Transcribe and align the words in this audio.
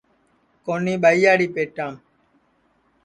کونیھ 0.65 0.99
ٻائیاڑی 1.01 1.47
پیٹام 1.55 1.93